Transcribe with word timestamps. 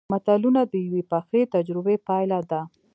متلونه 0.11 0.61
د 0.71 0.73
یوې 0.87 1.01
پخې 1.11 1.41
تجربې 1.55 1.95
پایله 2.07 2.39
ده 2.49 2.61